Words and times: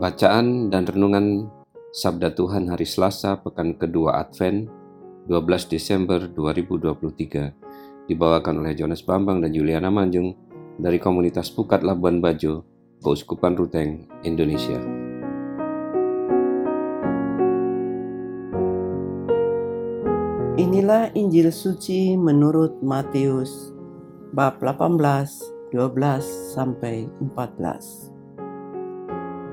Bacaan 0.00 0.72
dan 0.72 0.88
renungan 0.88 1.52
Sabda 1.92 2.32
Tuhan 2.32 2.72
hari 2.72 2.88
Selasa 2.88 3.36
pekan 3.36 3.76
kedua 3.76 4.16
Advent 4.24 4.64
12 5.28 5.68
Desember 5.68 6.24
2023 6.24 8.08
dibawakan 8.08 8.64
oleh 8.64 8.72
Jonas 8.72 9.04
Bambang 9.04 9.44
dan 9.44 9.52
Juliana 9.52 9.92
Manjung 9.92 10.32
dari 10.80 10.96
komunitas 10.96 11.52
Pukat 11.52 11.84
Labuan 11.84 12.24
Bajo, 12.24 12.64
Keuskupan 13.04 13.52
Ruteng, 13.60 14.08
Indonesia. 14.24 14.80
Inilah 20.56 21.12
Injil 21.12 21.52
suci 21.52 22.16
menurut 22.16 22.80
Matius 22.80 23.76
bab 24.32 24.64
18, 24.64 25.76
12 25.76 26.56
sampai 26.56 27.04
14. 27.20 28.09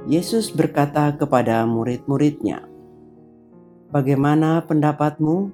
Yesus 0.08 0.56
berkata 0.56 1.12
kepada 1.20 1.68
murid-muridnya, 1.68 2.64
"Bagaimana 3.92 4.64
pendapatmu 4.64 5.52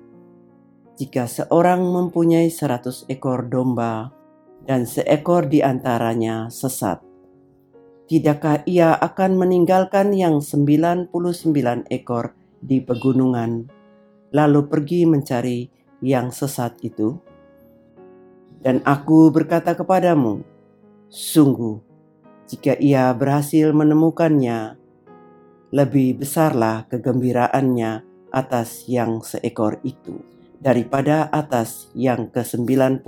jika 0.93 1.25
seorang 1.25 1.81
mempunyai 1.81 2.53
seratus 2.53 3.01
ekor 3.09 3.49
domba 3.49 4.13
dan 4.69 4.85
seekor 4.85 5.49
di 5.49 5.65
antaranya 5.65 6.53
sesat? 6.53 7.01
Tidakkah 8.05 8.61
ia 8.69 8.93
akan 8.93 9.41
meninggalkan 9.41 10.13
yang 10.13 10.37
sembilan 10.37 11.09
puluh 11.09 11.33
sembilan 11.33 11.89
ekor 11.89 12.37
di 12.61 12.77
pegunungan, 12.77 13.51
lalu 14.37 14.69
pergi 14.69 15.09
mencari 15.09 15.65
yang 16.05 16.29
sesat 16.29 16.77
itu? 16.85 17.09
Dan 18.61 18.85
aku 18.85 19.33
berkata 19.33 19.73
kepadamu, 19.73 20.45
sungguh, 21.09 21.92
jika 22.53 22.77
ia 22.77 23.09
berhasil 23.17 23.73
menemukannya, 23.73 24.77
lebih 25.73 26.21
besarlah 26.21 26.85
kegembiraannya 26.85 28.05
atas 28.29 28.85
yang 28.85 29.25
seekor 29.25 29.81
itu 29.81 30.21
daripada 30.61 31.33
atas 31.33 31.89
yang 31.97 32.29
ke-99 32.29 33.01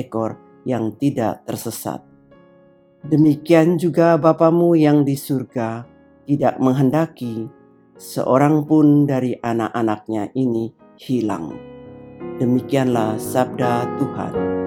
ekor 0.00 0.40
yang 0.64 0.96
tidak 0.96 1.44
tersesat. 1.44 2.00
Demikian 3.04 3.76
juga 3.76 4.16
Bapamu 4.16 4.72
yang 4.80 5.04
di 5.04 5.12
surga 5.12 5.84
tidak 6.24 6.56
menghendaki 6.56 7.52
seorang 8.00 8.64
pun 8.64 9.04
dari 9.04 9.36
anak-anaknya 9.36 10.32
ini 10.32 10.72
hilang. 10.96 11.52
Demikianlah 12.40 13.20
sabda 13.20 13.84
Tuhan. 14.00 14.61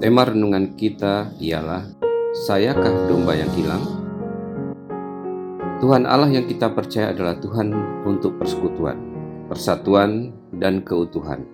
Tema 0.00 0.24
renungan 0.24 0.80
kita 0.80 1.36
ialah 1.36 1.84
Sayakah 2.48 3.04
domba 3.04 3.36
yang 3.36 3.52
hilang? 3.52 3.84
Tuhan 5.76 6.08
Allah 6.08 6.32
yang 6.32 6.48
kita 6.48 6.72
percaya 6.72 7.12
adalah 7.12 7.36
Tuhan 7.36 7.68
untuk 8.08 8.40
persekutuan, 8.40 8.96
persatuan, 9.52 10.32
dan 10.56 10.80
keutuhan. 10.80 11.44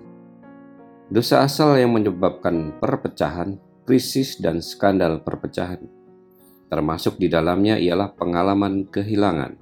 Dosa 1.11 1.43
asal 1.43 1.75
yang 1.75 1.91
menyebabkan 1.91 2.79
perpecahan, 2.79 3.59
krisis, 3.83 4.39
dan 4.39 4.63
skandal 4.63 5.27
perpecahan. 5.27 5.83
Termasuk 6.71 7.19
di 7.19 7.27
dalamnya 7.27 7.83
ialah 7.83 8.15
pengalaman 8.15 8.87
kehilangan. 8.87 9.59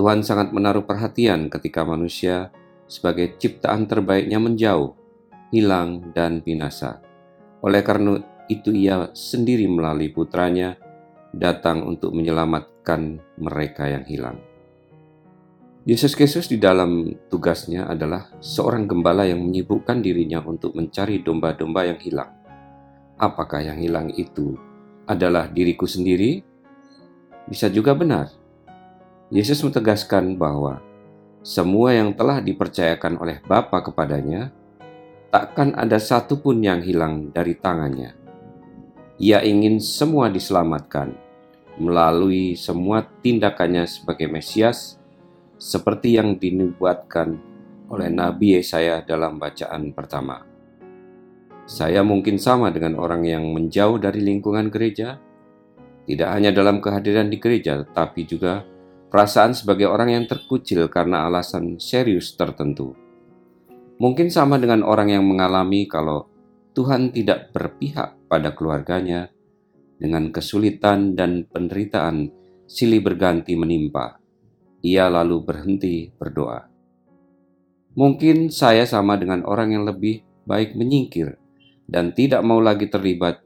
Tuhan 0.00 0.24
sangat 0.24 0.56
menaruh 0.56 0.88
perhatian 0.88 1.52
ketika 1.52 1.84
manusia 1.84 2.48
sebagai 2.88 3.36
ciptaan 3.36 3.84
terbaiknya 3.84 4.40
menjauh, 4.40 4.96
hilang, 5.52 6.16
dan 6.16 6.40
binasa 6.40 7.04
oleh 7.64 7.80
karena 7.80 8.20
itu 8.52 8.76
ia 8.76 9.08
sendiri 9.16 9.64
melalui 9.64 10.12
putranya 10.12 10.76
datang 11.32 11.80
untuk 11.88 12.12
menyelamatkan 12.12 13.18
mereka 13.40 13.88
yang 13.88 14.04
hilang. 14.04 14.36
Yesus 15.84 16.16
Kristus 16.16 16.48
di 16.48 16.56
dalam 16.56 17.12
tugasnya 17.28 17.88
adalah 17.88 18.32
seorang 18.40 18.88
gembala 18.88 19.28
yang 19.28 19.40
menyibukkan 19.44 20.00
dirinya 20.00 20.40
untuk 20.44 20.76
mencari 20.76 21.20
domba-domba 21.20 21.88
yang 21.88 22.00
hilang. 22.00 22.32
Apakah 23.20 23.60
yang 23.60 23.76
hilang 23.80 24.08
itu 24.16 24.56
adalah 25.04 25.48
diriku 25.48 25.84
sendiri? 25.84 26.40
Bisa 27.44 27.68
juga 27.68 27.92
benar. 27.92 28.32
Yesus 29.28 29.60
menegaskan 29.60 30.40
bahwa 30.40 30.80
semua 31.44 31.92
yang 31.92 32.16
telah 32.16 32.40
dipercayakan 32.40 33.20
oleh 33.20 33.44
Bapa 33.44 33.84
kepadanya 33.84 34.48
takkan 35.34 35.74
ada 35.74 35.98
satupun 35.98 36.62
yang 36.62 36.78
hilang 36.78 37.34
dari 37.34 37.58
tangannya. 37.58 38.14
Ia 39.18 39.42
ingin 39.42 39.82
semua 39.82 40.30
diselamatkan 40.30 41.10
melalui 41.74 42.54
semua 42.54 43.02
tindakannya 43.02 43.82
sebagai 43.90 44.30
Mesias, 44.30 44.94
seperti 45.58 46.22
yang 46.22 46.38
dinubuatkan 46.38 47.34
oleh 47.90 48.14
Nabi 48.14 48.62
Yesaya 48.62 49.02
dalam 49.02 49.42
bacaan 49.42 49.90
pertama. 49.90 50.46
Saya 51.66 52.06
mungkin 52.06 52.38
sama 52.38 52.70
dengan 52.70 52.94
orang 52.94 53.26
yang 53.26 53.42
menjauh 53.50 53.98
dari 53.98 54.22
lingkungan 54.22 54.70
gereja, 54.70 55.18
tidak 56.06 56.30
hanya 56.30 56.54
dalam 56.54 56.78
kehadiran 56.78 57.26
di 57.26 57.42
gereja, 57.42 57.82
tapi 57.82 58.22
juga 58.22 58.62
perasaan 59.10 59.50
sebagai 59.50 59.90
orang 59.90 60.14
yang 60.14 60.30
terkucil 60.30 60.86
karena 60.86 61.26
alasan 61.26 61.82
serius 61.82 62.38
tertentu. 62.38 63.03
Mungkin 63.94 64.26
sama 64.26 64.58
dengan 64.58 64.82
orang 64.82 65.14
yang 65.14 65.24
mengalami 65.24 65.86
kalau 65.86 66.26
Tuhan 66.74 67.14
tidak 67.14 67.54
berpihak 67.54 68.26
pada 68.26 68.50
keluarganya 68.50 69.30
dengan 69.94 70.34
kesulitan 70.34 71.14
dan 71.14 71.46
penderitaan 71.46 72.28
silih 72.66 73.00
berganti 73.00 73.54
menimpa. 73.54 74.18
Ia 74.82 75.06
lalu 75.06 75.46
berhenti 75.46 76.10
berdoa. 76.10 76.66
Mungkin 77.94 78.50
saya 78.50 78.84
sama 78.84 79.14
dengan 79.14 79.46
orang 79.46 79.70
yang 79.70 79.86
lebih 79.86 80.26
baik 80.44 80.74
menyingkir 80.74 81.38
dan 81.86 82.10
tidak 82.10 82.42
mau 82.42 82.58
lagi 82.58 82.90
terlibat 82.90 83.40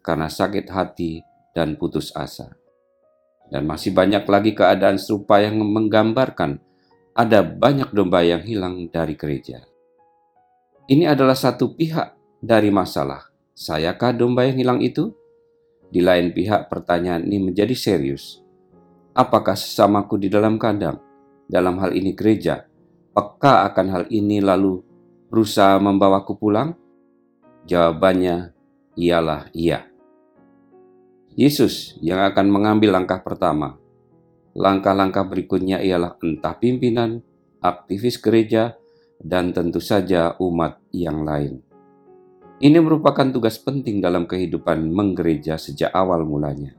karena 0.00 0.32
sakit 0.32 0.66
hati 0.72 1.20
dan 1.52 1.76
putus 1.76 2.10
asa. 2.16 2.56
Dan 3.52 3.68
masih 3.68 3.92
banyak 3.92 4.24
lagi 4.24 4.56
keadaan 4.56 4.96
serupa 4.96 5.42
yang 5.42 5.60
menggambarkan 5.60 6.62
ada 7.12 7.44
banyak 7.44 7.92
domba 7.92 8.24
yang 8.24 8.40
hilang 8.40 8.88
dari 8.88 9.18
gereja. 9.18 9.69
Ini 10.90 11.06
adalah 11.06 11.38
satu 11.38 11.78
pihak 11.78 12.18
dari 12.42 12.74
masalah. 12.74 13.30
Sayakah 13.54 14.10
domba 14.10 14.50
yang 14.50 14.58
hilang 14.58 14.80
itu? 14.82 15.14
Di 15.86 16.02
lain 16.02 16.34
pihak, 16.34 16.66
pertanyaan 16.66 17.30
ini 17.30 17.38
menjadi 17.38 17.78
serius. 17.78 18.42
Apakah 19.14 19.54
sesamaku 19.54 20.18
di 20.18 20.26
dalam 20.26 20.58
kandang, 20.58 20.98
dalam 21.46 21.78
hal 21.78 21.94
ini 21.94 22.10
gereja, 22.10 22.66
peka 23.14 23.70
akan 23.70 23.86
hal 23.86 24.04
ini 24.10 24.42
lalu 24.42 24.82
berusaha 25.30 25.78
membawaku 25.78 26.34
pulang? 26.34 26.74
Jawabannya 27.70 28.50
ialah 28.98 29.46
iya. 29.54 29.86
Yesus 31.38 32.02
yang 32.02 32.18
akan 32.18 32.50
mengambil 32.50 32.98
langkah 32.98 33.22
pertama. 33.22 33.78
Langkah-langkah 34.58 35.22
berikutnya 35.22 35.78
ialah 35.86 36.18
entah 36.18 36.58
pimpinan, 36.58 37.22
aktivis 37.62 38.18
gereja, 38.18 38.79
dan 39.20 39.52
tentu 39.52 39.78
saja 39.78 40.34
umat 40.40 40.80
yang 40.90 41.22
lain. 41.22 41.60
Ini 42.60 42.76
merupakan 42.80 43.24
tugas 43.32 43.56
penting 43.56 44.04
dalam 44.04 44.28
kehidupan 44.28 44.92
menggereja 44.92 45.56
sejak 45.56 45.92
awal 45.96 46.28
mulanya. 46.28 46.76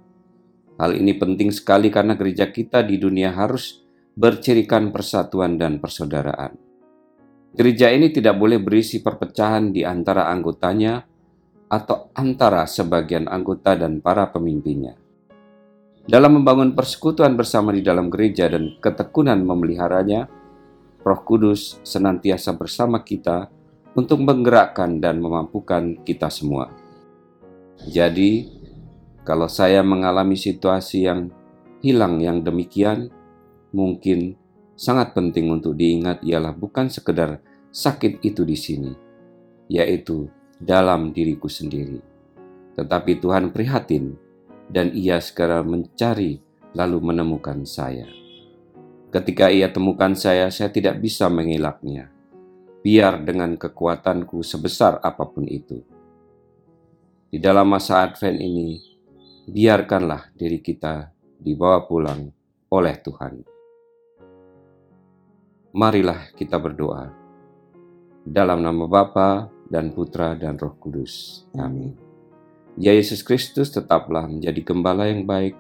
Hal 0.77 0.97
ini 0.97 1.17
penting 1.17 1.49
sekali 1.53 1.89
karena 1.89 2.13
gereja 2.17 2.49
kita 2.49 2.85
di 2.85 3.01
dunia 3.01 3.33
harus 3.33 3.81
bercirikan 4.17 4.93
persatuan 4.93 5.57
dan 5.57 5.81
persaudaraan. 5.81 6.57
Gereja 7.51 7.89
ini 7.89 8.13
tidak 8.13 8.37
boleh 8.37 8.61
berisi 8.61 9.01
perpecahan 9.01 9.73
di 9.73 9.83
antara 9.83 10.29
anggotanya 10.29 11.01
atau 11.71 12.11
antara 12.13 12.67
sebagian 12.67 13.27
anggota 13.27 13.75
dan 13.75 13.99
para 14.03 14.29
pemimpinnya. 14.29 14.95
Dalam 16.01 16.41
membangun 16.41 16.73
persekutuan 16.73 17.37
bersama 17.37 17.69
di 17.69 17.85
dalam 17.85 18.09
gereja 18.09 18.49
dan 18.49 18.75
ketekunan 18.81 19.45
memeliharanya, 19.45 20.40
Roh 21.01 21.21
Kudus 21.25 21.81
senantiasa 21.81 22.53
bersama 22.53 23.01
kita 23.01 23.49
untuk 23.97 24.21
menggerakkan 24.23 25.01
dan 25.01 25.19
memampukan 25.19 25.99
kita 26.05 26.29
semua. 26.31 26.71
Jadi, 27.89 28.47
kalau 29.25 29.49
saya 29.49 29.81
mengalami 29.81 30.37
situasi 30.37 31.09
yang 31.09 31.33
hilang 31.81 32.21
yang 32.21 32.45
demikian, 32.45 33.09
mungkin 33.73 34.37
sangat 34.77 35.17
penting 35.17 35.49
untuk 35.49 35.73
diingat 35.73 36.21
ialah 36.21 36.53
bukan 36.53 36.87
sekedar 36.87 37.41
sakit 37.73 38.21
itu 38.21 38.45
di 38.45 38.57
sini, 38.57 38.93
yaitu 39.67 40.29
dalam 40.61 41.09
diriku 41.09 41.49
sendiri. 41.49 41.99
Tetapi 42.77 43.17
Tuhan 43.17 43.49
prihatin 43.49 44.15
dan 44.69 44.93
ia 44.93 45.17
segera 45.19 45.65
mencari 45.65 46.39
lalu 46.77 46.97
menemukan 47.03 47.65
saya. 47.67 48.20
Ketika 49.11 49.51
ia 49.51 49.67
temukan 49.67 50.15
saya, 50.15 50.47
saya 50.47 50.71
tidak 50.71 51.03
bisa 51.03 51.27
mengelaknya. 51.27 52.07
Biar 52.79 53.19
dengan 53.19 53.59
kekuatanku 53.59 54.39
sebesar 54.39 55.03
apa 55.03 55.27
pun 55.27 55.43
itu. 55.51 55.83
Di 57.27 57.35
dalam 57.35 57.67
masa 57.75 58.07
Advent 58.07 58.39
ini, 58.39 58.79
biarkanlah 59.51 60.31
diri 60.31 60.63
kita 60.63 61.11
dibawa 61.35 61.83
pulang 61.83 62.31
oleh 62.71 62.95
Tuhan. 63.03 63.33
Marilah 65.75 66.31
kita 66.31 66.55
berdoa. 66.55 67.11
Dalam 68.23 68.63
nama 68.63 68.87
Bapa 68.87 69.51
dan 69.67 69.91
Putra 69.91 70.39
dan 70.39 70.55
Roh 70.55 70.79
Kudus. 70.79 71.43
Amin. 71.59 71.99
Ya 72.79 72.95
Yesus 72.95 73.27
Kristus 73.27 73.75
tetaplah 73.75 74.23
menjadi 74.23 74.63
gembala 74.63 75.11
yang 75.11 75.27
baik 75.27 75.59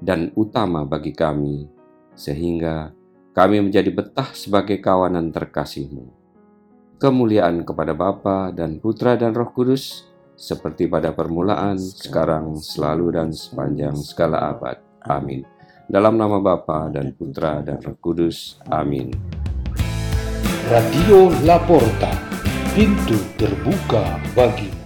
dan 0.00 0.32
utama 0.32 0.88
bagi 0.88 1.12
kami 1.12 1.77
sehingga 2.18 2.90
kami 3.30 3.62
menjadi 3.62 3.94
betah 3.94 4.34
sebagai 4.34 4.82
kawanan 4.82 5.30
terkasihmu. 5.30 6.10
Kemuliaan 6.98 7.62
kepada 7.62 7.94
Bapa 7.94 8.50
dan 8.50 8.82
Putra 8.82 9.14
dan 9.14 9.30
Roh 9.30 9.54
Kudus, 9.54 10.10
seperti 10.34 10.90
pada 10.90 11.14
permulaan, 11.14 11.78
sekarang, 11.78 12.58
selalu, 12.58 13.14
dan 13.14 13.30
sepanjang 13.30 13.94
segala 13.94 14.50
abad. 14.50 14.82
Amin. 15.06 15.46
Dalam 15.86 16.18
nama 16.18 16.42
Bapa 16.42 16.90
dan 16.90 17.14
Putra 17.14 17.62
dan 17.62 17.78
Roh 17.78 17.94
Kudus. 18.02 18.58
Amin. 18.66 19.14
Radio 20.66 21.30
Laporta, 21.46 22.10
pintu 22.74 23.14
terbuka 23.38 24.18
bagi 24.34 24.77